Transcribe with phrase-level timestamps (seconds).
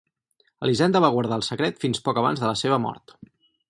[0.67, 3.19] Elisenda va guardar el secret fins poc abans de la seva mort.